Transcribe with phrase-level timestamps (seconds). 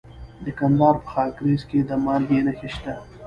[0.43, 2.93] د کندهار په خاکریز کې د مالګې نښې شته.